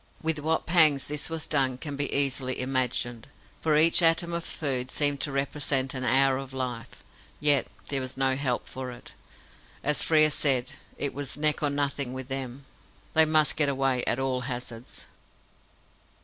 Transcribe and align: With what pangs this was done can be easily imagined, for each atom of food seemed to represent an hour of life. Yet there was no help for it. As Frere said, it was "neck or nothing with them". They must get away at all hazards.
With 0.23 0.39
what 0.39 0.65
pangs 0.65 1.05
this 1.05 1.29
was 1.29 1.45
done 1.45 1.77
can 1.77 1.95
be 1.95 2.11
easily 2.11 2.59
imagined, 2.59 3.27
for 3.61 3.77
each 3.77 4.01
atom 4.01 4.33
of 4.33 4.43
food 4.43 4.89
seemed 4.89 5.21
to 5.21 5.31
represent 5.31 5.93
an 5.93 6.03
hour 6.05 6.37
of 6.39 6.55
life. 6.55 7.03
Yet 7.39 7.67
there 7.89 8.01
was 8.01 8.17
no 8.17 8.35
help 8.35 8.67
for 8.67 8.89
it. 8.89 9.13
As 9.83 10.01
Frere 10.01 10.31
said, 10.31 10.71
it 10.97 11.13
was 11.13 11.37
"neck 11.37 11.61
or 11.61 11.69
nothing 11.69 12.13
with 12.13 12.29
them". 12.29 12.65
They 13.13 13.25
must 13.25 13.55
get 13.55 13.69
away 13.69 14.03
at 14.05 14.17
all 14.17 14.41
hazards. 14.41 15.05